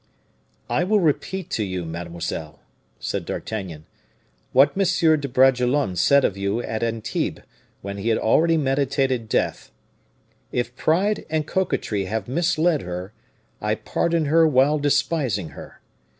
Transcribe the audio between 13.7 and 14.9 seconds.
pardon her while